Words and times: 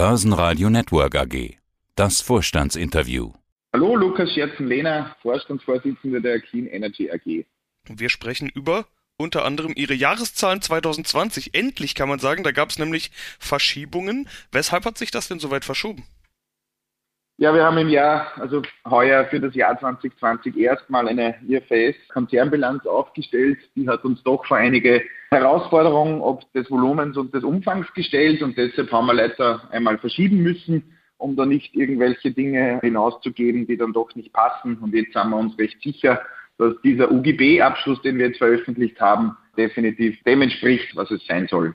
Börsenradio 0.00 0.70
Network 0.70 1.14
AG. 1.14 1.58
Das 1.94 2.22
Vorstandsinterview. 2.22 3.34
Hallo, 3.74 3.96
Lukas 3.96 4.32
Scherzen-Lehner, 4.32 5.14
Vorstandsvorsitzender 5.20 6.20
der 6.20 6.40
Clean 6.40 6.66
Energy 6.66 7.10
AG. 7.10 7.44
Wir 7.86 8.08
sprechen 8.08 8.48
über 8.48 8.86
unter 9.18 9.44
anderem 9.44 9.74
ihre 9.76 9.92
Jahreszahlen 9.92 10.62
2020. 10.62 11.52
Endlich 11.52 11.94
kann 11.94 12.08
man 12.08 12.18
sagen, 12.18 12.44
da 12.44 12.50
gab 12.50 12.70
es 12.70 12.78
nämlich 12.78 13.10
Verschiebungen. 13.38 14.26
Weshalb 14.52 14.86
hat 14.86 14.96
sich 14.96 15.10
das 15.10 15.28
denn 15.28 15.38
so 15.38 15.50
weit 15.50 15.66
verschoben? 15.66 16.04
Ja, 17.40 17.54
wir 17.54 17.64
haben 17.64 17.78
im 17.78 17.88
Jahr, 17.88 18.32
also 18.38 18.60
heuer 18.86 19.24
für 19.24 19.40
das 19.40 19.54
Jahr 19.54 19.80
2020 19.80 20.58
erstmal 20.58 21.08
eine 21.08 21.36
IFRS-Konzernbilanz 21.48 22.84
aufgestellt. 22.84 23.56
Die 23.74 23.88
hat 23.88 24.04
uns 24.04 24.22
doch 24.24 24.44
vor 24.44 24.58
einige 24.58 25.00
Herausforderungen 25.30 26.20
ob 26.20 26.52
des 26.52 26.70
Volumens 26.70 27.16
und 27.16 27.32
des 27.32 27.42
Umfangs 27.42 27.90
gestellt 27.94 28.42
und 28.42 28.58
deshalb 28.58 28.92
haben 28.92 29.06
wir 29.06 29.14
leider 29.14 29.62
einmal 29.72 29.96
verschieben 29.96 30.42
müssen, 30.42 30.82
um 31.16 31.34
da 31.34 31.46
nicht 31.46 31.74
irgendwelche 31.74 32.30
Dinge 32.30 32.78
hinauszugeben, 32.82 33.66
die 33.66 33.78
dann 33.78 33.94
doch 33.94 34.14
nicht 34.14 34.34
passen. 34.34 34.76
Und 34.76 34.94
jetzt 34.94 35.14
sind 35.14 35.30
wir 35.30 35.38
uns 35.38 35.58
recht 35.58 35.80
sicher, 35.80 36.20
dass 36.58 36.74
dieser 36.84 37.10
UGB-Abschluss, 37.10 38.02
den 38.02 38.18
wir 38.18 38.26
jetzt 38.26 38.36
veröffentlicht 38.36 39.00
haben, 39.00 39.34
definitiv 39.56 40.22
dem 40.24 40.42
entspricht, 40.42 40.94
was 40.94 41.10
es 41.10 41.26
sein 41.26 41.46
soll. 41.46 41.74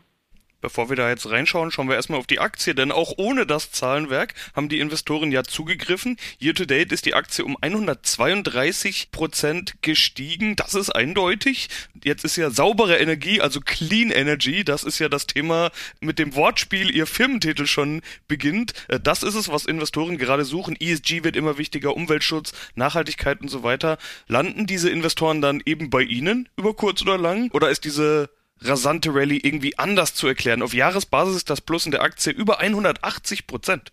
Bevor 0.65 0.89
wir 0.89 0.95
da 0.95 1.09
jetzt 1.09 1.29
reinschauen, 1.29 1.69
schauen 1.69 1.87
wir 1.89 1.95
erstmal 1.95 2.17
auf 2.17 2.25
die 2.25 2.39
Aktie, 2.39 2.73
denn 2.73 2.91
auch 2.91 3.13
ohne 3.17 3.45
das 3.45 3.69
Zahlenwerk 3.69 4.33
haben 4.55 4.67
die 4.67 4.79
Investoren 4.79 5.31
ja 5.31 5.43
zugegriffen. 5.43 6.17
Year 6.41 6.55
to 6.55 6.65
date 6.65 6.91
ist 6.91 7.05
die 7.05 7.13
Aktie 7.13 7.45
um 7.45 7.55
132 7.61 9.11
Prozent 9.11 9.75
gestiegen. 9.83 10.55
Das 10.55 10.73
ist 10.73 10.89
eindeutig. 10.89 11.69
Jetzt 12.03 12.25
ist 12.25 12.35
ja 12.35 12.49
saubere 12.49 12.97
Energie, 12.97 13.41
also 13.41 13.61
Clean 13.61 14.09
Energy, 14.09 14.63
das 14.63 14.83
ist 14.83 14.97
ja 14.97 15.07
das 15.07 15.27
Thema 15.27 15.69
mit 15.99 16.17
dem 16.17 16.33
Wortspiel 16.33 16.89
ihr 16.89 17.05
Firmentitel 17.05 17.67
schon 17.67 18.01
beginnt. 18.27 18.73
Äh, 18.87 18.99
das 18.99 19.21
ist 19.21 19.35
es, 19.35 19.49
was 19.49 19.65
Investoren 19.65 20.17
gerade 20.17 20.45
suchen. 20.45 20.75
ESG 20.79 21.23
wird 21.23 21.35
immer 21.35 21.59
wichtiger, 21.59 21.95
Umweltschutz, 21.95 22.53
Nachhaltigkeit 22.73 23.39
und 23.39 23.49
so 23.49 23.61
weiter. 23.61 23.99
Landen 24.27 24.65
diese 24.65 24.89
Investoren 24.89 25.41
dann 25.41 25.61
eben 25.63 25.91
bei 25.91 26.01
Ihnen 26.01 26.49
über 26.57 26.73
kurz 26.73 27.03
oder 27.03 27.19
lang? 27.19 27.51
Oder 27.51 27.69
ist 27.69 27.85
diese 27.85 28.31
rasante 28.61 29.13
Rallye 29.13 29.39
irgendwie 29.43 29.77
anders 29.77 30.13
zu 30.13 30.27
erklären. 30.27 30.61
Auf 30.61 30.73
Jahresbasis 30.73 31.37
ist 31.37 31.49
das 31.49 31.61
Plus 31.61 31.85
in 31.85 31.91
der 31.91 32.01
Aktie 32.01 32.31
über 32.31 32.59
180 32.59 33.47
Prozent. 33.47 33.91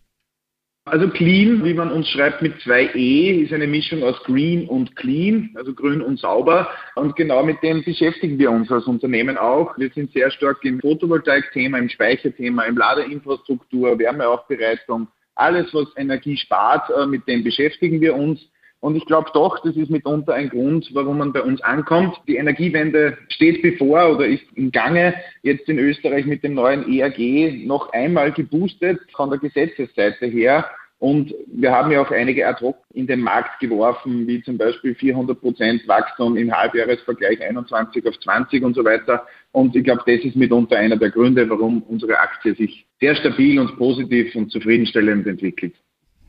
Also 0.84 1.08
Clean, 1.08 1.64
wie 1.64 1.74
man 1.74 1.92
uns 1.92 2.08
schreibt 2.08 2.42
mit 2.42 2.60
zwei 2.60 2.90
E, 2.92 3.42
ist 3.42 3.52
eine 3.52 3.68
Mischung 3.68 4.02
aus 4.02 4.20
Green 4.24 4.66
und 4.66 4.96
Clean, 4.96 5.50
also 5.55 5.72
grün 5.74 6.02
und 6.02 6.18
sauber. 6.18 6.68
Und 6.96 7.14
genau 7.14 7.44
mit 7.44 7.62
dem 7.62 7.84
beschäftigen 7.84 8.36
wir 8.40 8.50
uns 8.50 8.68
als 8.68 8.86
Unternehmen 8.86 9.38
auch. 9.38 9.78
Wir 9.78 9.90
sind 9.90 10.12
sehr 10.12 10.33
stark 10.33 10.64
im 10.64 10.80
Photovoltaik-Thema, 10.80 11.78
im 11.78 11.88
Speicherthema, 11.88 12.64
im 12.64 12.77
Ladeinfrastruktur, 12.77 13.96
Wärmeaufbereitung. 13.96 15.06
Alles, 15.36 15.72
was 15.72 15.86
Energie 15.96 16.36
spart, 16.36 16.90
äh, 16.90 17.06
mit 17.06 17.28
dem 17.28 17.44
beschäftigen 17.44 18.00
wir 18.00 18.16
uns. 18.16 18.40
Und 18.83 18.97
ich 18.97 19.06
glaube 19.06 19.30
doch, 19.33 19.61
das 19.61 19.77
ist 19.77 19.91
mitunter 19.91 20.34
ein 20.34 20.48
Grund, 20.48 20.91
warum 20.92 21.19
man 21.19 21.33
bei 21.33 21.41
uns 21.41 21.61
ankommt. 21.61 22.16
Die 22.27 22.34
Energiewende 22.34 23.16
steht 23.28 23.62
bevor 23.62 24.11
oder 24.11 24.27
ist 24.27 24.42
im 24.56 24.72
Gange. 24.72 25.14
Jetzt 25.42 25.69
in 25.69 25.78
Österreich 25.78 26.27
mit 26.27 26.42
dem 26.42 26.55
neuen 26.55 26.92
ERG 26.92 27.64
noch 27.64 27.92
einmal 27.92 28.33
geboostet 28.33 28.98
von 29.14 29.30
der 29.30 29.39
Gesetzesseite 29.39 30.27
her. 30.27 30.69
Und 30.98 31.33
wir 31.47 31.70
haben 31.70 31.92
ja 31.92 32.02
auch 32.02 32.11
einige 32.11 32.44
ad 32.44 32.61
hoc 32.61 32.77
in 32.92 33.06
den 33.06 33.20
Markt 33.20 33.61
geworfen, 33.61 34.27
wie 34.27 34.42
zum 34.42 34.58
Beispiel 34.58 34.96
400 34.96 35.41
Prozent 35.41 35.86
Wachstum 35.86 36.36
im 36.36 36.52
Halbjahresvergleich 36.52 37.41
21 37.41 38.05
auf 38.05 38.19
20 38.19 38.64
und 38.64 38.74
so 38.74 38.84
weiter. 38.84 39.24
Und 39.52 39.77
ich 39.77 39.84
glaube, 39.84 40.02
das 40.06 40.24
ist 40.24 40.34
mitunter 40.34 40.77
einer 40.77 40.96
der 40.96 41.11
Gründe, 41.11 41.48
warum 41.48 41.83
unsere 41.83 42.19
Aktie 42.19 42.56
sich 42.56 42.84
sehr 42.98 43.14
stabil 43.14 43.61
und 43.61 43.77
positiv 43.77 44.34
und 44.34 44.50
zufriedenstellend 44.50 45.28
entwickelt. 45.28 45.74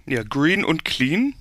Ja, 0.05 0.21
Green 0.21 0.63
und 0.63 0.85
Clean 0.85 1.33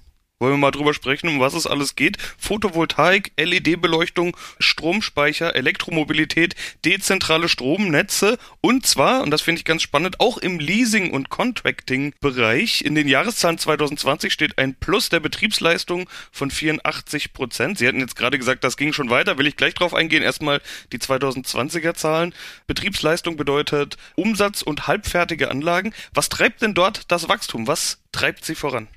wollen 0.43 0.55
wir 0.55 0.59
mal 0.59 0.73
drüber 0.73 0.93
sprechen, 0.93 1.29
um 1.29 1.39
was 1.39 1.55
es 1.55 1.69
alles 1.69 1.95
geht? 1.95 2.19
Photovoltaik, 2.37 3.31
LED-Beleuchtung, 3.39 4.37
Stromspeicher, 4.59 5.55
Elektromobilität, 5.55 6.57
dezentrale 6.85 7.49
Stromnetze 7.49 8.39
und 8.61 8.85
zwar, 8.85 9.23
und 9.23 9.31
das 9.31 9.41
finde 9.41 9.61
ich 9.61 9.65
ganz 9.65 9.83
spannend, 9.83 10.19
auch 10.19 10.39
im 10.39 10.59
Leasing- 10.59 11.13
und 11.13 11.29
Contracting-Bereich. 11.29 12.85
In 12.85 12.97
den 12.97 13.07
Jahreszahlen 13.07 13.57
2020 13.57 14.33
steht 14.33 14.59
ein 14.59 14.75
Plus 14.75 15.11
der 15.11 15.21
Betriebsleistung 15.21 16.11
von 16.33 16.51
84 16.51 17.33
Prozent. 17.33 17.79
Sie 17.79 17.87
hatten 17.87 18.01
jetzt 18.01 18.17
gerade 18.17 18.37
gesagt, 18.37 18.65
das 18.65 18.77
ging 18.77 18.93
schon 18.93 19.11
weiter, 19.11 19.39
will 19.39 19.47
ich 19.47 19.57
gleich 19.57 19.75
drauf 19.75 19.95
eingehen. 19.95 20.25
Erstmal 20.25 20.61
die 20.93 20.99
2020er 20.99 21.95
Zahlen. 21.95 22.35
Betriebsleistung 22.67 23.37
bedeutet 23.37 23.97
Umsatz 24.17 24.63
und 24.63 24.89
halbfertige 24.89 25.53
Anlagen. 25.53 25.95
Was 26.13 26.29
treibt 26.29 26.63
denn 26.63 26.75
dort 26.75 27.13
das 27.13 27.29
Wachstum? 27.29 27.69
Was 27.69 28.03
treibt 28.11 28.45
sie 28.45 28.57
voran? 28.57 28.89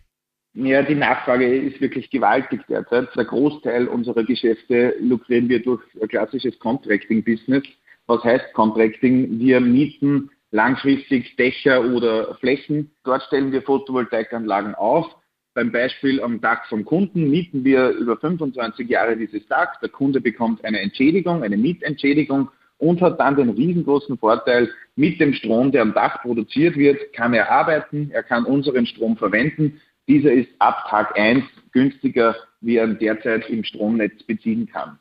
Ja, 0.57 0.81
die 0.83 0.95
Nachfrage 0.95 1.53
ist 1.53 1.81
wirklich 1.81 2.09
gewaltig 2.09 2.61
derzeit. 2.69 3.09
Der 3.13 3.25
Großteil 3.25 3.89
unserer 3.89 4.23
Geschäfte 4.23 4.95
lukrieren 5.01 5.49
wir 5.49 5.61
durch 5.61 5.81
klassisches 6.07 6.57
Contracting-Business. 6.59 7.63
Was 8.07 8.23
heißt 8.23 8.53
Contracting? 8.53 9.37
Wir 9.37 9.59
mieten 9.59 10.29
langfristig 10.51 11.35
Dächer 11.35 11.83
oder 11.83 12.35
Flächen. 12.35 12.89
Dort 13.03 13.23
stellen 13.23 13.51
wir 13.51 13.63
Photovoltaikanlagen 13.63 14.75
auf. 14.75 15.07
Beim 15.55 15.73
Beispiel 15.73 16.21
am 16.21 16.39
Dach 16.39 16.65
vom 16.69 16.85
Kunden 16.85 17.29
mieten 17.29 17.65
wir 17.65 17.89
über 17.89 18.15
25 18.15 18.87
Jahre 18.89 19.17
dieses 19.17 19.45
Dach. 19.47 19.77
Der 19.81 19.89
Kunde 19.89 20.21
bekommt 20.21 20.63
eine 20.63 20.79
Entschädigung, 20.79 21.43
eine 21.43 21.57
Mietentschädigung 21.57 22.49
und 22.77 23.01
hat 23.01 23.19
dann 23.19 23.35
den 23.35 23.49
riesengroßen 23.49 24.17
Vorteil, 24.17 24.69
mit 24.95 25.19
dem 25.19 25.33
Strom, 25.33 25.73
der 25.73 25.81
am 25.81 25.93
Dach 25.93 26.21
produziert 26.21 26.77
wird, 26.77 27.11
kann 27.11 27.33
er 27.33 27.51
arbeiten, 27.51 28.09
er 28.13 28.23
kann 28.23 28.45
unseren 28.45 28.85
Strom 28.85 29.17
verwenden 29.17 29.81
dieser 30.07 30.31
ist 30.31 30.49
ab 30.59 30.85
Tag 30.89 31.17
1 31.17 31.43
günstiger, 31.71 32.35
wie 32.61 32.77
er 32.77 32.87
derzeit 32.87 33.49
im 33.49 33.63
Stromnetz 33.63 34.23
beziehen 34.23 34.67
kann. 34.67 34.99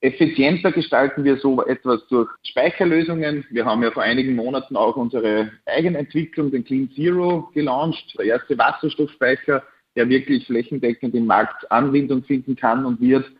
Effizienter 0.00 0.72
gestalten 0.72 1.22
wir 1.22 1.36
so 1.36 1.64
etwas 1.64 2.04
durch 2.08 2.28
Speicherlösungen. 2.44 3.44
Wir 3.50 3.64
haben 3.64 3.84
ja 3.84 3.92
vor 3.92 4.02
einigen 4.02 4.34
Monaten 4.34 4.74
auch 4.76 4.96
unsere 4.96 5.52
Eigenentwicklung, 5.64 6.50
den 6.50 6.64
Clean 6.64 6.90
Zero, 6.90 7.48
gelauncht. 7.54 8.16
Der 8.18 8.26
erste 8.26 8.58
Wasserstoffspeicher, 8.58 9.62
der 9.94 10.08
wirklich 10.08 10.44
flächendeckend 10.46 11.14
im 11.14 11.26
Markt 11.26 11.70
Anwendung 11.70 12.24
finden 12.24 12.56
kann 12.56 12.84
und 12.84 13.00
wird. 13.00 13.30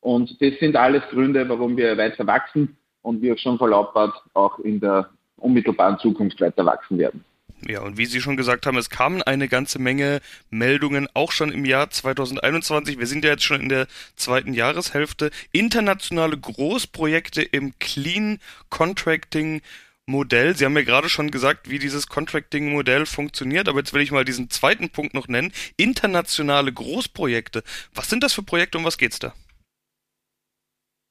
Und 0.00 0.40
das 0.42 0.58
sind 0.60 0.76
alles 0.76 1.02
Gründe, 1.08 1.48
warum 1.48 1.76
wir 1.78 1.96
weiter 1.96 2.26
wachsen 2.26 2.76
und 3.00 3.22
wir 3.22 3.38
schon 3.38 3.56
verlautbart 3.56 4.14
auch 4.34 4.58
in 4.58 4.78
der 4.78 5.08
unmittelbaren 5.38 5.98
Zukunft 6.00 6.38
weiter 6.42 6.66
wachsen 6.66 6.98
werden. 6.98 7.24
Ja, 7.66 7.80
und 7.80 7.98
wie 7.98 8.06
Sie 8.06 8.20
schon 8.20 8.36
gesagt 8.36 8.64
haben, 8.64 8.78
es 8.78 8.88
kamen 8.88 9.22
eine 9.22 9.46
ganze 9.46 9.78
Menge 9.78 10.20
Meldungen, 10.48 11.08
auch 11.12 11.30
schon 11.30 11.52
im 11.52 11.64
Jahr 11.64 11.90
2021. 11.90 12.98
Wir 12.98 13.06
sind 13.06 13.24
ja 13.24 13.32
jetzt 13.32 13.44
schon 13.44 13.60
in 13.60 13.68
der 13.68 13.86
zweiten 14.16 14.54
Jahreshälfte. 14.54 15.30
Internationale 15.52 16.38
Großprojekte 16.38 17.42
im 17.42 17.78
Clean 17.78 18.38
Contracting 18.70 19.60
Modell. 20.06 20.56
Sie 20.56 20.64
haben 20.64 20.76
ja 20.76 20.82
gerade 20.82 21.08
schon 21.08 21.30
gesagt, 21.30 21.70
wie 21.70 21.78
dieses 21.78 22.08
Contracting-Modell 22.08 23.06
funktioniert, 23.06 23.68
aber 23.68 23.78
jetzt 23.78 23.92
will 23.92 24.02
ich 24.02 24.10
mal 24.10 24.24
diesen 24.24 24.50
zweiten 24.50 24.90
Punkt 24.90 25.14
noch 25.14 25.28
nennen. 25.28 25.52
Internationale 25.76 26.72
Großprojekte. 26.72 27.62
Was 27.94 28.10
sind 28.10 28.22
das 28.22 28.32
für 28.32 28.42
Projekte 28.42 28.78
und 28.78 28.84
was 28.84 28.98
geht's 28.98 29.18
da? 29.18 29.34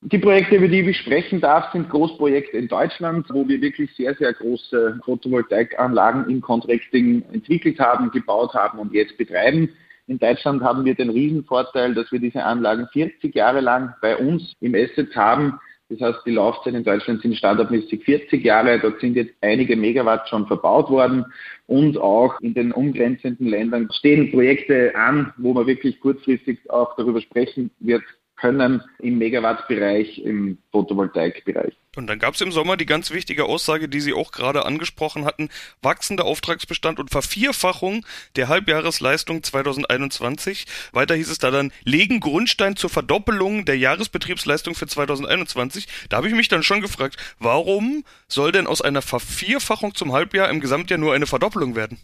Die 0.01 0.17
Projekte, 0.17 0.55
über 0.55 0.69
die 0.69 0.79
ich 0.79 0.97
sprechen 0.97 1.41
darf, 1.41 1.73
sind 1.73 1.89
Großprojekte 1.89 2.55
in 2.55 2.69
Deutschland, 2.69 3.27
wo 3.31 3.45
wir 3.49 3.59
wirklich 3.59 3.93
sehr, 3.95 4.15
sehr 4.15 4.31
große 4.31 5.01
Photovoltaikanlagen 5.03 6.29
im 6.29 6.39
Contracting 6.39 7.21
entwickelt 7.33 7.79
haben, 7.79 8.09
gebaut 8.11 8.53
haben 8.53 8.79
und 8.79 8.93
jetzt 8.93 9.17
betreiben. 9.17 9.69
In 10.07 10.17
Deutschland 10.17 10.63
haben 10.63 10.85
wir 10.85 10.95
den 10.95 11.09
Riesenvorteil, 11.09 11.93
dass 11.95 12.11
wir 12.13 12.19
diese 12.19 12.43
Anlagen 12.43 12.87
40 12.93 13.35
Jahre 13.35 13.59
lang 13.59 13.93
bei 14.01 14.15
uns 14.15 14.53
im 14.61 14.73
Asset 14.73 15.13
haben. 15.17 15.59
Das 15.89 15.99
heißt, 15.99 16.19
die 16.25 16.31
Laufzeit 16.31 16.75
in 16.75 16.83
Deutschland 16.85 17.21
sind 17.21 17.35
standardmäßig 17.35 18.03
40 18.05 18.45
Jahre. 18.45 18.79
Dort 18.79 19.01
sind 19.01 19.15
jetzt 19.15 19.33
einige 19.41 19.75
Megawatt 19.75 20.29
schon 20.29 20.47
verbaut 20.47 20.89
worden. 20.89 21.25
Und 21.67 21.97
auch 21.97 22.39
in 22.39 22.53
den 22.53 22.71
umgrenzenden 22.71 23.47
Ländern 23.47 23.89
stehen 23.91 24.31
Projekte 24.31 24.95
an, 24.95 25.33
wo 25.37 25.53
man 25.53 25.67
wirklich 25.67 25.99
kurzfristig 25.99 26.59
auch 26.69 26.95
darüber 26.95 27.19
sprechen 27.19 27.69
wird, 27.79 28.03
können 28.39 28.81
im 28.99 29.17
Megawattbereich, 29.17 30.19
im 30.19 30.57
Photovoltaikbereich. 30.71 31.73
Und 31.95 32.07
dann 32.07 32.19
gab 32.19 32.35
es 32.35 32.41
im 32.41 32.51
Sommer 32.51 32.77
die 32.77 32.85
ganz 32.85 33.11
wichtige 33.11 33.45
Aussage, 33.45 33.89
die 33.89 33.99
Sie 33.99 34.13
auch 34.13 34.31
gerade 34.31 34.65
angesprochen 34.65 35.25
hatten, 35.25 35.49
wachsender 35.81 36.25
Auftragsbestand 36.25 36.99
und 36.99 37.09
Vervierfachung 37.09 38.05
der 38.35 38.47
Halbjahresleistung 38.47 39.43
2021. 39.43 40.65
Weiter 40.93 41.15
hieß 41.15 41.29
es 41.29 41.39
da 41.39 41.51
dann, 41.51 41.71
legen 41.83 42.19
Grundstein 42.19 42.75
zur 42.75 42.89
Verdoppelung 42.89 43.65
der 43.65 43.77
Jahresbetriebsleistung 43.77 44.75
für 44.75 44.87
2021. 44.87 45.87
Da 46.09 46.17
habe 46.17 46.27
ich 46.27 46.35
mich 46.35 46.47
dann 46.47 46.63
schon 46.63 46.81
gefragt, 46.81 47.17
warum 47.39 48.03
soll 48.27 48.51
denn 48.51 48.67
aus 48.67 48.81
einer 48.81 49.01
Vervierfachung 49.01 49.95
zum 49.95 50.13
Halbjahr 50.13 50.49
im 50.49 50.61
Gesamtjahr 50.61 50.99
nur 50.99 51.13
eine 51.13 51.25
Verdoppelung 51.25 51.75
werden? 51.75 51.97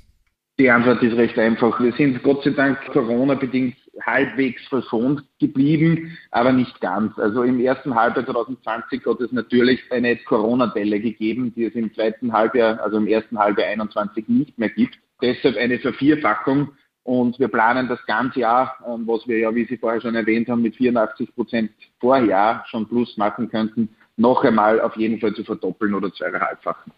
Die 0.58 0.70
Antwort 0.70 1.04
ist 1.04 1.18
recht 1.18 1.38
einfach. 1.38 1.80
Wir 1.82 1.92
sind 1.94 2.24
Gott 2.24 2.44
sei 2.44 2.52
Dank 2.52 2.80
Corona-bedingt 2.92 3.76
halbwegs 4.02 4.66
verschont 4.68 5.24
geblieben, 5.40 6.18
aber 6.32 6.52
nicht 6.52 6.80
ganz. 6.82 7.18
Also 7.18 7.44
im 7.44 7.60
ersten 7.60 7.96
Halbjahr 7.96 8.26
2020 8.26 9.06
hat 9.06 9.22
es 9.22 9.32
natürlich 9.32 9.80
eine 9.92 10.16
Corona-Delle 10.18 11.00
gegeben, 11.00 11.54
die 11.56 11.66
es 11.66 11.76
im 11.76 11.94
zweiten 11.94 12.34
Halbjahr, 12.34 12.82
also 12.82 12.98
im 12.98 13.08
ersten 13.08 13.38
Halbjahr 13.38 13.70
21 13.70 14.28
nicht 14.28 14.58
mehr 14.58 14.70
gibt. 14.70 14.98
deshalb 15.22 15.56
eine 15.56 15.80
Vervierfachung 15.80 16.72
und 17.04 17.40
wir 17.40 17.48
planen 17.48 17.88
das 17.88 18.04
ganze 18.06 18.40
Jahr, 18.42 18.78
ähm, 18.88 19.08
was 19.08 19.28
wir 19.28 19.38
ja, 19.38 19.54
wie 19.54 19.66
Sie 19.66 19.78
vorher 19.78 20.02
schon 20.02 20.16
erwähnt 20.16 20.50
haben, 20.50 20.64
mit 20.64 20.76
84 20.76 21.34
Prozent 21.36 21.72
Vorjahr 22.00 22.66
schon 22.68 22.88
plus 22.88 23.16
machen 23.16 23.48
könnten, 23.50 23.96
noch 24.18 24.44
einmal 24.44 24.82
auf 24.82 24.98
jeden 24.98 25.20
Fall 25.20 25.34
zu 25.36 25.44
verdoppeln 25.44 25.94
oder 25.94 26.12
zweieinhalbfachen. 26.12 26.92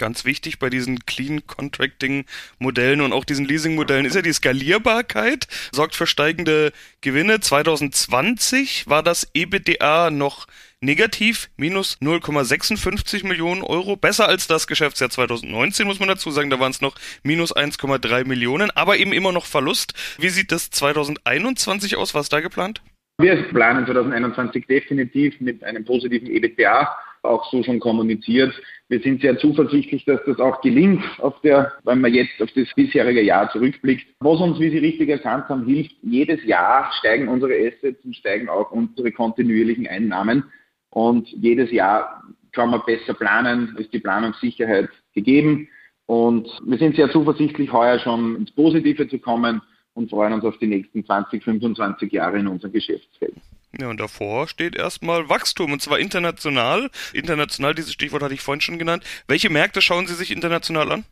Ganz 0.00 0.24
wichtig 0.24 0.58
bei 0.58 0.70
diesen 0.70 1.04
Clean 1.04 1.46
Contracting 1.46 2.24
Modellen 2.58 3.02
und 3.02 3.12
auch 3.12 3.26
diesen 3.26 3.44
Leasing 3.44 3.74
Modellen 3.74 4.06
ist 4.06 4.14
ja 4.14 4.22
die 4.22 4.32
Skalierbarkeit, 4.32 5.46
sorgt 5.72 5.94
für 5.94 6.06
steigende 6.06 6.72
Gewinne. 7.02 7.40
2020 7.40 8.88
war 8.88 9.02
das 9.02 9.28
EBITDA 9.34 10.10
noch 10.10 10.46
negativ, 10.80 11.50
minus 11.58 11.98
0,56 12.00 13.26
Millionen 13.26 13.62
Euro. 13.62 13.96
Besser 13.96 14.26
als 14.26 14.46
das 14.46 14.66
Geschäftsjahr 14.66 15.10
2019, 15.10 15.86
muss 15.86 16.00
man 16.00 16.08
dazu 16.08 16.30
sagen. 16.30 16.48
Da 16.48 16.58
waren 16.58 16.70
es 16.70 16.80
noch 16.80 16.94
minus 17.22 17.54
1,3 17.54 18.24
Millionen, 18.26 18.70
aber 18.70 18.96
eben 18.96 19.12
immer 19.12 19.32
noch 19.32 19.44
Verlust. 19.44 19.92
Wie 20.18 20.30
sieht 20.30 20.50
das 20.50 20.70
2021 20.70 21.98
aus? 21.98 22.14
Was 22.14 22.30
da 22.30 22.40
geplant? 22.40 22.80
Wir 23.18 23.36
planen 23.50 23.84
2021 23.84 24.66
definitiv 24.66 25.38
mit 25.42 25.62
einem 25.62 25.84
positiven 25.84 26.26
EBITDA, 26.26 26.96
auch 27.22 27.50
so 27.50 27.62
schon 27.62 27.80
kommuniziert. 27.80 28.52
Wir 28.88 29.00
sind 29.00 29.20
sehr 29.20 29.38
zuversichtlich, 29.38 30.04
dass 30.04 30.20
das 30.26 30.38
auch 30.38 30.60
gelingt, 30.60 31.02
auf 31.18 31.40
der, 31.42 31.72
wenn 31.84 32.00
man 32.00 32.12
jetzt 32.12 32.40
auf 32.42 32.50
das 32.54 32.68
bisherige 32.74 33.22
Jahr 33.22 33.50
zurückblickt. 33.50 34.06
Was 34.20 34.40
uns, 34.40 34.58
wie 34.58 34.70
Sie 34.70 34.78
richtig 34.78 35.08
erkannt 35.08 35.48
haben, 35.48 35.66
hilft, 35.66 35.94
jedes 36.02 36.42
Jahr 36.44 36.90
steigen 36.98 37.28
unsere 37.28 37.52
Assets 37.52 38.04
und 38.04 38.16
steigen 38.16 38.48
auch 38.48 38.70
unsere 38.72 39.12
kontinuierlichen 39.12 39.86
Einnahmen. 39.86 40.44
Und 40.90 41.28
jedes 41.28 41.70
Jahr 41.70 42.24
kann 42.52 42.70
man 42.70 42.82
besser 42.84 43.14
planen, 43.14 43.76
ist 43.78 43.92
die 43.92 44.00
Planungssicherheit 44.00 44.88
gegeben. 45.14 45.68
Und 46.06 46.48
wir 46.64 46.78
sind 46.78 46.96
sehr 46.96 47.10
zuversichtlich, 47.10 47.72
heuer 47.72 48.00
schon 48.00 48.36
ins 48.36 48.50
Positive 48.50 49.06
zu 49.06 49.18
kommen 49.18 49.62
und 49.94 50.10
freuen 50.10 50.32
uns 50.32 50.44
auf 50.44 50.58
die 50.58 50.66
nächsten 50.66 51.04
20, 51.04 51.44
25 51.44 52.12
Jahre 52.12 52.38
in 52.38 52.48
unserem 52.48 52.72
Geschäftsfeld. 52.72 53.34
Ja, 53.78 53.88
und 53.88 54.00
davor 54.00 54.48
steht 54.48 54.74
erstmal 54.74 55.28
Wachstum, 55.28 55.72
und 55.72 55.80
zwar 55.80 55.98
international. 55.98 56.90
International, 57.12 57.74
dieses 57.74 57.92
Stichwort 57.92 58.22
hatte 58.22 58.34
ich 58.34 58.40
vorhin 58.40 58.60
schon 58.60 58.78
genannt. 58.78 59.04
Welche 59.28 59.50
Märkte 59.50 59.80
schauen 59.80 60.06
Sie 60.06 60.14
sich 60.14 60.32
international 60.32 60.90
an? 60.90 61.04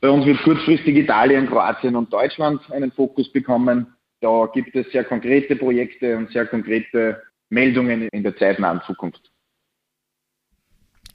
Bei 0.00 0.08
uns 0.08 0.24
wird 0.26 0.42
kurzfristig 0.42 0.96
Italien, 0.96 1.46
Kroatien 1.46 1.96
und 1.96 2.12
Deutschland 2.12 2.60
einen 2.70 2.92
Fokus 2.92 3.30
bekommen. 3.32 3.94
Da 4.20 4.48
gibt 4.52 4.74
es 4.74 4.90
sehr 4.92 5.04
konkrete 5.04 5.56
Projekte 5.56 6.16
und 6.16 6.30
sehr 6.32 6.46
konkrete 6.46 7.22
Meldungen 7.48 8.08
in 8.08 8.22
der 8.22 8.36
zeitnahen 8.36 8.80
Zukunft. 8.86 9.29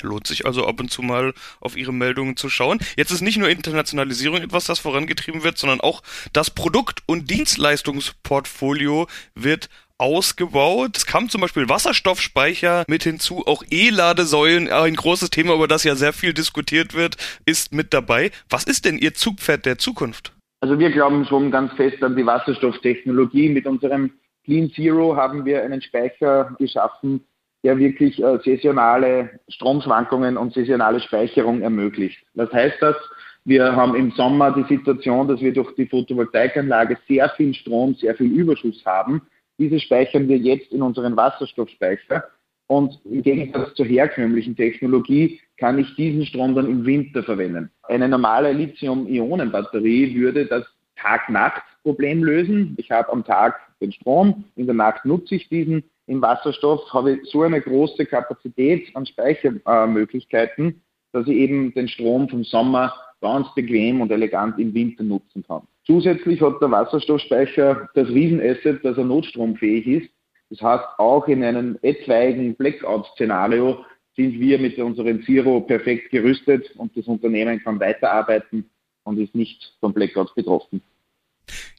Lohnt 0.05 0.27
sich 0.27 0.45
also 0.45 0.65
ab 0.65 0.79
und 0.79 0.91
zu 0.91 1.01
mal 1.01 1.33
auf 1.59 1.75
Ihre 1.75 1.93
Meldungen 1.93 2.37
zu 2.37 2.49
schauen. 2.49 2.79
Jetzt 2.95 3.11
ist 3.11 3.21
nicht 3.21 3.37
nur 3.37 3.49
Internationalisierung 3.49 4.37
etwas, 4.41 4.65
das 4.65 4.79
vorangetrieben 4.79 5.43
wird, 5.43 5.57
sondern 5.57 5.81
auch 5.81 6.01
das 6.33 6.51
Produkt- 6.51 7.03
und 7.05 7.29
Dienstleistungsportfolio 7.29 9.07
wird 9.33 9.69
ausgebaut. 9.97 10.97
Es 10.97 11.05
kam 11.05 11.29
zum 11.29 11.41
Beispiel 11.41 11.69
Wasserstoffspeicher 11.69 12.83
mit 12.87 13.03
hinzu, 13.03 13.43
auch 13.45 13.63
E-Ladesäulen, 13.69 14.69
ein 14.69 14.95
großes 14.95 15.29
Thema, 15.29 15.53
über 15.55 15.67
das 15.67 15.83
ja 15.83 15.95
sehr 15.95 16.13
viel 16.13 16.33
diskutiert 16.33 16.93
wird, 16.93 17.17
ist 17.45 17.73
mit 17.73 17.93
dabei. 17.93 18.31
Was 18.49 18.65
ist 18.65 18.85
denn 18.85 18.97
Ihr 18.97 19.13
Zugpferd 19.13 19.65
der 19.65 19.77
Zukunft? 19.77 20.33
Also 20.61 20.79
wir 20.79 20.91
glauben 20.91 21.25
schon 21.25 21.51
ganz 21.51 21.73
fest 21.73 22.01
an 22.03 22.15
die 22.15 22.25
Wasserstofftechnologie. 22.25 23.49
Mit 23.49 23.67
unserem 23.67 24.11
Clean 24.43 24.71
Zero 24.71 25.15
haben 25.15 25.45
wir 25.45 25.63
einen 25.63 25.81
Speicher 25.81 26.55
geschaffen, 26.59 27.25
der 27.65 27.79
wirklich 27.79 28.21
äh, 28.21 28.37
saisonale 28.45 29.39
Stromschwankungen 29.49 30.37
und 30.37 30.53
saisonale 30.53 30.99
Speicherung 30.99 31.63
ermöglicht. 31.63 32.19
Was 32.35 32.53
heißt 32.53 32.77
das? 32.79 32.95
Wir 33.43 33.75
haben 33.75 33.95
im 33.95 34.11
Sommer 34.11 34.51
die 34.51 34.71
Situation, 34.71 35.27
dass 35.27 35.41
wir 35.41 35.51
durch 35.51 35.73
die 35.73 35.87
Photovoltaikanlage 35.87 36.97
sehr 37.07 37.27
viel 37.29 37.55
Strom, 37.55 37.95
sehr 37.95 38.13
viel 38.13 38.31
Überschuss 38.31 38.85
haben. 38.85 39.23
Diese 39.57 39.79
speichern 39.79 40.27
wir 40.27 40.37
jetzt 40.37 40.71
in 40.73 40.83
unseren 40.83 41.17
Wasserstoffspeicher. 41.17 42.25
Und 42.67 42.99
im 43.05 43.23
Gegensatz 43.23 43.73
zur 43.73 43.87
herkömmlichen 43.87 44.55
Technologie 44.55 45.39
kann 45.57 45.79
ich 45.79 45.95
diesen 45.95 46.25
Strom 46.27 46.53
dann 46.53 46.67
im 46.67 46.85
Winter 46.85 47.23
verwenden. 47.23 47.71
Eine 47.83 48.07
normale 48.07 48.51
Lithium-Ionen-Batterie 48.51 50.15
würde 50.15 50.45
das 50.45 50.65
Tag-Nacht-Problem 50.97 52.23
lösen. 52.23 52.75
Ich 52.77 52.91
habe 52.91 53.11
am 53.11 53.23
Tag 53.23 53.59
den 53.81 53.91
Strom, 53.91 54.43
in 54.55 54.67
der 54.67 54.75
Nacht 54.75 55.03
nutze 55.05 55.35
ich 55.35 55.49
diesen. 55.49 55.83
Im 56.07 56.21
Wasserstoff 56.21 56.81
habe 56.93 57.13
ich 57.13 57.29
so 57.29 57.41
eine 57.41 57.61
große 57.61 58.05
Kapazität 58.05 58.95
an 58.95 59.05
Speichermöglichkeiten, 59.05 60.81
dass 61.11 61.27
ich 61.27 61.35
eben 61.35 61.73
den 61.73 61.87
Strom 61.87 62.29
vom 62.29 62.43
Sommer 62.43 62.93
ganz 63.21 63.47
bequem 63.55 64.01
und 64.01 64.11
elegant 64.11 64.59
im 64.59 64.73
Winter 64.73 65.03
nutzen 65.03 65.43
kann. 65.47 65.63
Zusätzlich 65.85 66.41
hat 66.41 66.61
der 66.61 66.71
Wasserstoffspeicher 66.71 67.89
das 67.95 68.07
Riesenasset, 68.09 68.83
dass 68.83 68.97
er 68.97 69.05
notstromfähig 69.05 69.87
ist. 69.87 70.09
Das 70.49 70.61
heißt, 70.61 70.85
auch 70.97 71.27
in 71.27 71.43
einem 71.43 71.77
etwaigen 71.81 72.55
Blackout-Szenario 72.55 73.83
sind 74.15 74.39
wir 74.39 74.59
mit 74.59 74.77
unserem 74.77 75.23
Zero 75.23 75.61
perfekt 75.61 76.11
gerüstet 76.11 76.71
und 76.77 76.95
das 76.95 77.07
Unternehmen 77.07 77.61
kann 77.63 77.79
weiterarbeiten 77.79 78.69
und 79.03 79.19
ist 79.19 79.35
nicht 79.35 79.75
vom 79.79 79.93
Blackout 79.93 80.33
betroffen. 80.35 80.81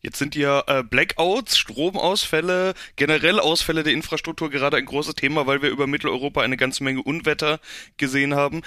Jetzt 0.02 0.18
sind 0.18 0.34
ja 0.34 0.62
äh, 0.66 0.82
Blackouts, 0.82 1.58
Stromausfälle, 1.58 2.74
generell 2.96 3.40
Ausfälle 3.40 3.82
der 3.82 3.92
Infrastruktur 3.92 4.50
gerade 4.50 4.76
ein 4.76 4.84
großes 4.84 5.14
Thema, 5.14 5.46
weil 5.46 5.62
wir 5.62 5.70
über 5.70 5.86
Mitteleuropa 5.86 6.42
eine 6.42 6.56
ganze 6.56 6.84
Menge 6.84 7.02
Unwetter 7.02 7.60
gesehen 7.96 8.34
haben. 8.34 8.62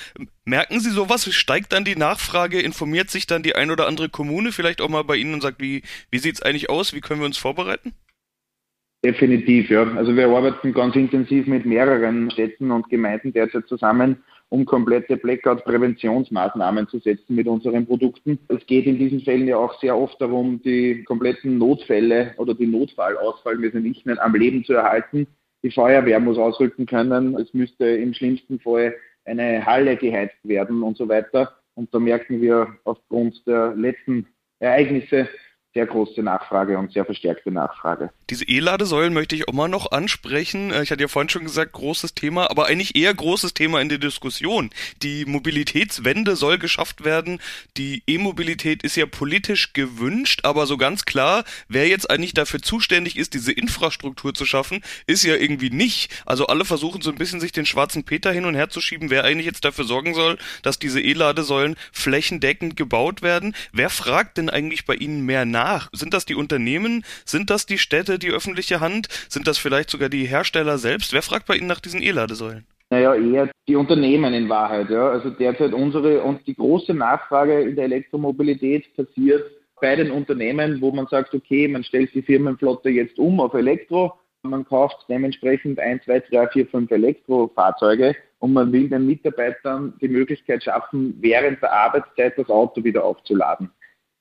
Merken 0.45 0.79
Sie 0.79 0.89
sowas? 0.89 1.33
Steigt 1.33 1.73
dann 1.73 1.85
die 1.85 1.95
Nachfrage? 1.95 2.59
Informiert 2.59 3.09
sich 3.09 3.27
dann 3.27 3.43
die 3.43 3.55
ein 3.55 3.71
oder 3.71 3.87
andere 3.87 4.09
Kommune 4.09 4.51
vielleicht 4.51 4.81
auch 4.81 4.89
mal 4.89 5.03
bei 5.03 5.15
Ihnen 5.15 5.33
und 5.33 5.41
sagt, 5.41 5.61
wie, 5.61 5.83
wie 6.11 6.19
sieht's 6.19 6.41
eigentlich 6.41 6.69
aus? 6.69 6.93
Wie 6.93 7.01
können 7.01 7.21
wir 7.21 7.27
uns 7.27 7.37
vorbereiten? 7.37 7.93
Definitiv, 9.03 9.69
ja. 9.69 9.83
Also 9.95 10.15
wir 10.15 10.27
arbeiten 10.27 10.73
ganz 10.73 10.95
intensiv 10.95 11.47
mit 11.47 11.65
mehreren 11.65 12.29
Städten 12.31 12.71
und 12.71 12.89
Gemeinden 12.89 13.31
derzeit 13.31 13.67
zusammen, 13.67 14.23
um 14.49 14.65
komplette 14.65 15.15
Blackout-Präventionsmaßnahmen 15.17 16.87
zu 16.87 16.99
setzen 16.99 17.35
mit 17.35 17.47
unseren 17.47 17.85
Produkten. 17.85 18.39
Es 18.47 18.65
geht 18.65 18.85
in 18.87 18.97
diesen 18.97 19.21
Fällen 19.21 19.47
ja 19.47 19.57
auch 19.57 19.79
sehr 19.79 19.95
oft 19.95 20.19
darum, 20.19 20.61
die 20.63 21.03
kompletten 21.03 21.57
Notfälle 21.57 22.33
oder 22.37 22.55
die 22.55 22.67
Notfallausfallmöglichkeiten 22.67 23.83
nicht 23.87 24.05
mehr 24.05 24.23
am 24.23 24.33
Leben 24.33 24.63
zu 24.65 24.73
erhalten. 24.73 25.27
Die 25.61 25.71
Feuerwehr 25.71 26.19
muss 26.19 26.37
ausrücken 26.37 26.85
können. 26.85 27.35
Es 27.35 27.53
müsste 27.53 27.85
im 27.85 28.13
schlimmsten 28.13 28.59
Fall 28.59 28.95
eine 29.25 29.65
Halle 29.65 29.97
geheizt 29.97 30.37
werden 30.43 30.81
und 30.83 30.97
so 30.97 31.07
weiter. 31.07 31.53
Und 31.75 31.93
da 31.93 31.99
merken 31.99 32.41
wir 32.41 32.75
aufgrund 32.83 33.45
der 33.45 33.75
letzten 33.75 34.25
Ereignisse, 34.59 35.29
sehr 35.73 35.85
große 35.85 36.23
Nachfrage 36.23 36.77
und 36.77 36.91
sehr 36.91 37.05
verstärkte 37.05 37.51
Nachfrage. 37.51 38.09
Diese 38.29 38.45
E-Ladesäulen 38.45 39.13
möchte 39.13 39.35
ich 39.35 39.47
auch 39.47 39.53
mal 39.53 39.67
noch 39.67 39.91
ansprechen. 39.91 40.71
Äh, 40.71 40.83
ich 40.83 40.91
hatte 40.91 41.01
ja 41.01 41.07
vorhin 41.07 41.29
schon 41.29 41.43
gesagt, 41.43 41.73
großes 41.73 42.13
Thema, 42.13 42.49
aber 42.49 42.67
eigentlich 42.67 42.95
eher 42.95 43.13
großes 43.13 43.53
Thema 43.53 43.81
in 43.81 43.89
der 43.89 43.97
Diskussion. 43.97 44.69
Die 45.01 45.25
Mobilitätswende 45.25 46.35
soll 46.35 46.57
geschafft 46.57 47.03
werden. 47.03 47.39
Die 47.77 48.03
E-Mobilität 48.07 48.83
ist 48.83 48.95
ja 48.95 49.05
politisch 49.05 49.73
gewünscht, 49.73 50.41
aber 50.43 50.65
so 50.65 50.77
ganz 50.77 51.05
klar, 51.05 51.43
wer 51.67 51.87
jetzt 51.87 52.09
eigentlich 52.09 52.33
dafür 52.33 52.61
zuständig 52.61 53.17
ist, 53.17 53.33
diese 53.33 53.51
Infrastruktur 53.51 54.33
zu 54.33 54.45
schaffen, 54.45 54.81
ist 55.07 55.23
ja 55.23 55.35
irgendwie 55.35 55.69
nicht. 55.69 56.11
Also 56.25 56.47
alle 56.47 56.65
versuchen 56.65 57.01
so 57.01 57.09
ein 57.09 57.17
bisschen 57.17 57.39
sich 57.39 57.51
den 57.51 57.65
schwarzen 57.65 58.03
Peter 58.03 58.31
hin 58.31 58.45
und 58.45 58.55
her 58.55 58.69
zu 58.69 58.81
schieben, 58.81 59.09
wer 59.09 59.23
eigentlich 59.23 59.45
jetzt 59.45 59.65
dafür 59.65 59.85
sorgen 59.85 60.13
soll, 60.13 60.37
dass 60.61 60.79
diese 60.79 61.01
E-Ladesäulen 61.01 61.75
flächendeckend 61.91 62.75
gebaut 62.75 63.21
werden. 63.21 63.55
Wer 63.71 63.89
fragt 63.89 64.37
denn 64.37 64.49
eigentlich 64.49 64.85
bei 64.85 64.95
Ihnen 64.95 65.25
mehr 65.25 65.45
nach? 65.45 65.69
nach? 65.79 65.89
Sind 65.91 66.13
das 66.13 66.25
die 66.25 66.35
Unternehmen? 66.35 67.03
Sind 67.25 67.49
das 67.49 67.65
die 67.65 67.77
Städte, 67.77 68.18
die 68.19 68.31
öffentliche 68.31 68.79
Hand? 68.79 69.07
Sind 69.29 69.47
das 69.47 69.57
vielleicht 69.57 69.89
sogar 69.89 70.09
die 70.09 70.25
Hersteller 70.25 70.77
selbst? 70.77 71.13
Wer 71.13 71.21
fragt 71.21 71.47
bei 71.47 71.55
Ihnen 71.55 71.67
nach 71.67 71.79
diesen 71.79 72.01
E-Ladesäulen? 72.01 72.65
Naja, 72.91 73.13
eher 73.15 73.49
die 73.67 73.75
Unternehmen 73.75 74.33
in 74.33 74.49
Wahrheit. 74.49 74.89
Ja. 74.89 75.09
Also 75.09 75.29
derzeit 75.29 75.73
unsere 75.73 76.23
und 76.23 76.45
die 76.47 76.55
große 76.55 76.93
Nachfrage 76.93 77.61
in 77.61 77.75
der 77.75 77.85
Elektromobilität 77.85 78.95
passiert 78.95 79.43
bei 79.79 79.95
den 79.95 80.11
Unternehmen, 80.11 80.81
wo 80.81 80.91
man 80.91 81.07
sagt, 81.07 81.33
okay, 81.33 81.67
man 81.67 81.83
stellt 81.83 82.13
die 82.13 82.21
Firmenflotte 82.21 82.89
jetzt 82.89 83.17
um 83.17 83.39
auf 83.39 83.53
Elektro, 83.53 84.13
man 84.43 84.65
kauft 84.65 85.05
dementsprechend 85.09 85.79
ein, 85.79 86.01
zwei, 86.03 86.19
drei, 86.19 86.47
vier, 86.47 86.67
fünf 86.67 86.89
Elektrofahrzeuge 86.91 88.15
und 88.39 88.53
man 88.53 88.71
will 88.71 88.89
den 88.89 89.05
Mitarbeitern 89.05 89.93
die 90.01 90.07
Möglichkeit 90.07 90.63
schaffen, 90.63 91.15
während 91.19 91.61
der 91.61 91.71
Arbeitszeit 91.71 92.37
das 92.37 92.49
Auto 92.49 92.83
wieder 92.83 93.03
aufzuladen. 93.03 93.69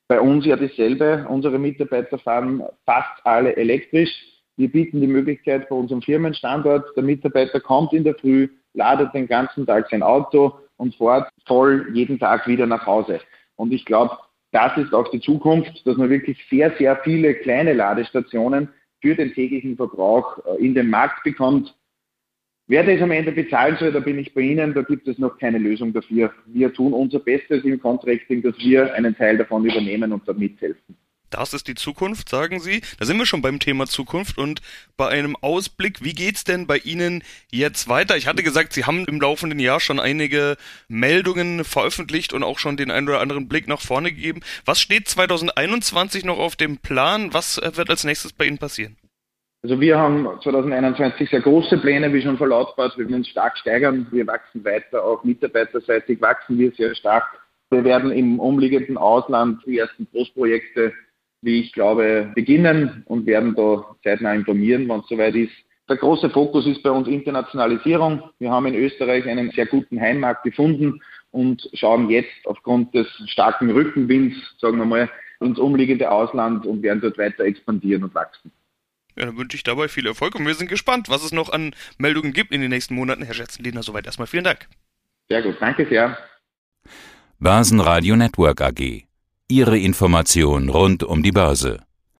Bei 0.08 0.20
uns 0.20 0.46
ja 0.46 0.56
dasselbe. 0.56 1.26
Unsere 1.28 1.58
Mitarbeiter 1.58 2.18
fahren 2.18 2.62
fast 2.86 3.24
alle 3.24 3.56
elektrisch. 3.56 4.10
Wir 4.56 4.72
bieten 4.72 5.00
die 5.00 5.06
Möglichkeit 5.06 5.68
bei 5.68 5.76
unserem 5.76 6.02
Firmenstandort, 6.02 6.96
der 6.96 7.04
Mitarbeiter 7.04 7.60
kommt 7.60 7.92
in 7.92 8.02
der 8.02 8.16
Früh, 8.16 8.48
ladet 8.74 9.14
den 9.14 9.28
ganzen 9.28 9.66
Tag 9.66 9.88
sein 9.88 10.02
Auto 10.02 10.58
und 10.78 10.96
fährt 10.96 11.28
voll 11.46 11.88
jeden 11.92 12.18
Tag 12.18 12.48
wieder 12.48 12.66
nach 12.66 12.84
Hause. 12.84 13.20
Und 13.54 13.72
ich 13.72 13.84
glaube, 13.84 14.16
das 14.50 14.76
ist 14.78 14.94
auch 14.94 15.08
die 15.10 15.20
Zukunft, 15.20 15.86
dass 15.86 15.96
man 15.96 16.10
wirklich 16.10 16.38
sehr, 16.50 16.72
sehr 16.78 16.96
viele 17.04 17.34
kleine 17.34 17.74
Ladestationen 17.74 18.68
für 19.00 19.14
den 19.14 19.32
täglichen 19.32 19.76
Verbrauch 19.76 20.38
äh, 20.38 20.64
in 20.64 20.74
den 20.74 20.90
Markt 20.90 21.22
bekommt. 21.22 21.74
Wer 22.70 22.84
das 22.84 23.00
am 23.00 23.10
Ende 23.10 23.32
bezahlen 23.32 23.78
soll, 23.80 23.92
da 23.92 24.00
bin 24.00 24.18
ich 24.18 24.34
bei 24.34 24.42
Ihnen, 24.42 24.74
da 24.74 24.82
gibt 24.82 25.08
es 25.08 25.16
noch 25.16 25.38
keine 25.38 25.56
Lösung 25.56 25.94
dafür. 25.94 26.34
Wir 26.44 26.70
tun 26.70 26.92
unser 26.92 27.18
Bestes 27.18 27.64
im 27.64 27.80
Contracting, 27.80 28.42
dass 28.42 28.58
wir 28.58 28.92
einen 28.92 29.16
Teil 29.16 29.38
davon 29.38 29.64
übernehmen 29.64 30.12
und 30.12 30.28
da 30.28 30.34
mithelfen. 30.34 30.94
Das 31.30 31.54
ist 31.54 31.66
die 31.66 31.74
Zukunft, 31.74 32.28
sagen 32.28 32.60
Sie. 32.60 32.82
Da 32.98 33.06
sind 33.06 33.16
wir 33.16 33.24
schon 33.24 33.40
beim 33.40 33.58
Thema 33.58 33.86
Zukunft 33.86 34.36
und 34.36 34.60
bei 34.98 35.08
einem 35.08 35.34
Ausblick. 35.36 36.04
Wie 36.04 36.12
geht's 36.12 36.44
denn 36.44 36.66
bei 36.66 36.76
Ihnen 36.76 37.22
jetzt 37.50 37.88
weiter? 37.88 38.18
Ich 38.18 38.26
hatte 38.26 38.42
gesagt, 38.42 38.74
Sie 38.74 38.84
haben 38.84 39.06
im 39.06 39.18
laufenden 39.18 39.58
Jahr 39.58 39.80
schon 39.80 39.98
einige 39.98 40.58
Meldungen 40.88 41.64
veröffentlicht 41.64 42.34
und 42.34 42.42
auch 42.42 42.58
schon 42.58 42.76
den 42.76 42.90
einen 42.90 43.08
oder 43.08 43.20
anderen 43.20 43.48
Blick 43.48 43.66
nach 43.66 43.80
vorne 43.80 44.12
gegeben. 44.12 44.40
Was 44.66 44.78
steht 44.78 45.08
2021 45.08 46.24
noch 46.24 46.38
auf 46.38 46.54
dem 46.54 46.76
Plan? 46.76 47.32
Was 47.32 47.58
wird 47.62 47.88
als 47.88 48.04
nächstes 48.04 48.34
bei 48.34 48.44
Ihnen 48.44 48.58
passieren? 48.58 48.96
Also 49.62 49.80
wir 49.80 49.98
haben 49.98 50.28
2021 50.42 51.30
sehr 51.30 51.40
große 51.40 51.78
Pläne, 51.78 52.12
wie 52.12 52.22
schon 52.22 52.38
verlautbart. 52.38 52.96
Wir 52.96 53.06
werden 53.06 53.16
uns 53.16 53.28
stark 53.28 53.58
steigern. 53.58 54.06
Wir 54.10 54.26
wachsen 54.26 54.64
weiter. 54.64 55.04
Auch 55.04 55.24
mitarbeiterseitig 55.24 56.20
wachsen 56.20 56.58
wir 56.58 56.70
sehr 56.72 56.94
stark. 56.94 57.24
Wir 57.70 57.84
werden 57.84 58.12
im 58.12 58.38
umliegenden 58.38 58.96
Ausland 58.96 59.60
die 59.66 59.78
ersten 59.78 60.06
Großprojekte 60.12 60.92
wie 61.42 61.60
ich 61.60 61.72
glaube, 61.72 62.32
beginnen 62.34 63.04
und 63.06 63.26
werden 63.26 63.54
da 63.54 63.94
zeitnah 64.02 64.34
informieren, 64.34 64.88
wenn 64.88 65.00
es 65.00 65.08
soweit 65.08 65.34
ist. 65.34 65.52
Der 65.88 65.96
große 65.96 66.30
Fokus 66.30 66.66
ist 66.66 66.82
bei 66.82 66.90
uns 66.90 67.08
Internationalisierung. 67.08 68.22
Wir 68.38 68.50
haben 68.50 68.66
in 68.66 68.74
Österreich 68.74 69.26
einen 69.26 69.50
sehr 69.52 69.66
guten 69.66 70.00
Heimmarkt 70.00 70.42
gefunden 70.42 71.00
und 71.30 71.68
schauen 71.74 72.10
jetzt 72.10 72.44
aufgrund 72.44 72.94
des 72.94 73.06
starken 73.26 73.70
Rückenwinds, 73.70 74.36
sagen 74.60 74.78
wir 74.78 74.84
mal, 74.84 75.10
ins 75.40 75.58
umliegende 75.58 76.10
Ausland 76.10 76.66
und 76.66 76.82
werden 76.82 77.00
dort 77.00 77.16
weiter 77.16 77.44
expandieren 77.44 78.04
und 78.04 78.14
wachsen. 78.14 78.50
Ja, 79.18 79.26
dann 79.26 79.36
wünsche 79.36 79.56
ich 79.56 79.64
dabei 79.64 79.88
viel 79.88 80.06
Erfolg 80.06 80.36
und 80.36 80.46
wir 80.46 80.54
sind 80.54 80.68
gespannt, 80.68 81.08
was 81.08 81.24
es 81.24 81.32
noch 81.32 81.50
an 81.50 81.74
Meldungen 81.98 82.32
gibt 82.32 82.52
in 82.52 82.60
den 82.60 82.70
nächsten 82.70 82.94
Monaten. 82.94 83.24
Herr 83.24 83.34
Schätzenlehner, 83.34 83.82
soweit 83.82 84.06
erstmal 84.06 84.28
vielen 84.28 84.44
Dank. 84.44 84.68
Sehr 85.28 85.42
gut, 85.42 85.56
danke 85.60 85.86
sehr. 85.88 86.16
Basen 87.40 87.80
Radio 87.80 88.16
Network 88.16 88.60
AG 88.60 89.08
Ihre 89.50 89.78
Information 89.78 90.68
rund 90.68 91.02
um 91.02 91.22
die 91.22 91.32
Börse. 91.32 91.80